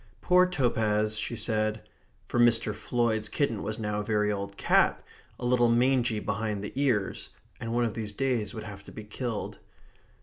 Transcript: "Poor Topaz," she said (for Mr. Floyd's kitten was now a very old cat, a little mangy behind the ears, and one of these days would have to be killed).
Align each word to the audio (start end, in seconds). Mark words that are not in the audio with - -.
"Poor 0.19 0.47
Topaz," 0.47 1.15
she 1.15 1.35
said 1.35 1.87
(for 2.27 2.39
Mr. 2.39 2.73
Floyd's 2.73 3.29
kitten 3.29 3.61
was 3.61 3.77
now 3.77 3.99
a 3.99 4.03
very 4.03 4.31
old 4.31 4.57
cat, 4.57 5.03
a 5.39 5.45
little 5.45 5.69
mangy 5.69 6.19
behind 6.19 6.63
the 6.63 6.73
ears, 6.73 7.29
and 7.59 7.71
one 7.71 7.85
of 7.85 7.93
these 7.93 8.11
days 8.11 8.51
would 8.55 8.63
have 8.63 8.83
to 8.85 8.91
be 8.91 9.03
killed). 9.03 9.59